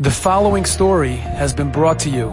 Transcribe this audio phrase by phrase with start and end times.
[0.00, 2.28] The following story has been brought to you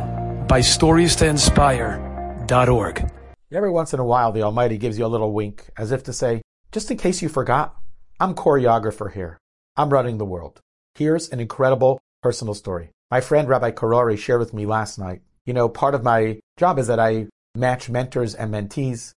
[0.48, 3.12] by StoriesToInspire.org.
[3.52, 6.14] Every once in a while, the Almighty gives you a little wink, as if to
[6.14, 7.76] say, just in case you forgot,
[8.20, 9.40] I'm choreographer here.
[9.76, 10.60] I'm running the world.
[10.94, 12.92] Here's an incredible personal story.
[13.10, 15.24] My friend Rabbi Karori shared with me last night.
[15.48, 19.14] You know, part of my job is that I match mentors and mentees,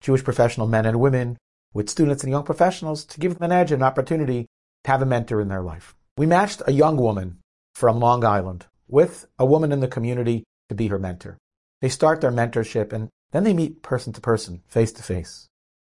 [0.00, 1.38] Jewish professional men and women,
[1.72, 4.48] with students and young professionals to give them an edge and an opportunity
[4.82, 5.94] to have a mentor in their life.
[6.16, 7.38] We matched a young woman
[7.74, 11.38] from Long Island with a woman in the community to be her mentor.
[11.80, 15.48] They start their mentorship and then they meet person to person, face to face.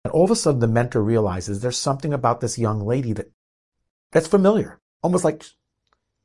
[0.04, 3.30] And all of a sudden the mentor realizes there's something about this young lady that
[4.12, 4.78] that's familiar.
[5.02, 5.44] Almost like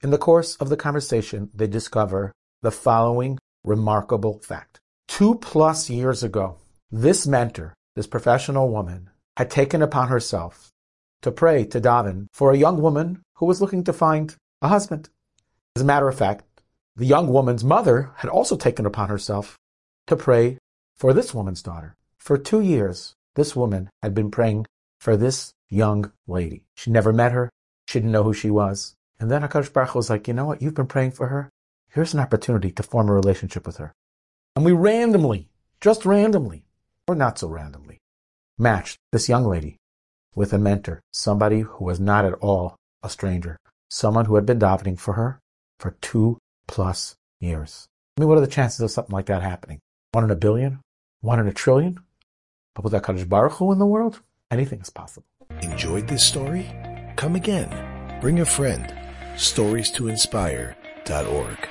[0.02, 4.80] in the course of the conversation, they discover the following remarkable fact.
[5.08, 6.58] Two plus years ago,
[6.92, 10.70] this mentor, this professional woman, had taken upon herself
[11.22, 15.10] to pray to daven for a young woman who was looking to find a husband.
[15.76, 16.44] As a matter of fact,
[16.96, 19.58] the young woman's mother had also taken upon herself
[20.08, 20.58] to pray
[20.98, 21.96] for this woman's daughter.
[22.18, 24.66] For two years, this woman had been praying
[25.00, 26.66] for this young lady.
[26.76, 27.50] She never met her.
[27.88, 28.94] She didn't know who she was.
[29.20, 30.62] And then HaKadosh Baruch Hu was like, you know what?
[30.62, 31.50] You've been praying for her.
[31.90, 33.94] Here's an opportunity to form a relationship with her.
[34.56, 35.50] And we randomly,
[35.82, 36.64] just randomly,
[37.08, 38.00] or not so randomly,
[38.58, 39.78] matched this young lady
[40.36, 43.58] with a mentor, somebody who was not at all a stranger,
[43.90, 45.40] someone who had been davening for her,
[45.80, 47.88] for two plus years.
[48.18, 49.80] I mean, what are the chances of something like that happening?
[50.12, 50.82] One in a billion?
[51.22, 52.00] One in a trillion?
[52.76, 55.26] But with HaKadosh Baruch Hu in the world, anything is possible.
[55.62, 56.70] Enjoyed this story?
[57.16, 58.20] Come again.
[58.22, 58.94] Bring a friend.
[59.38, 61.70] Stories to inspire.org.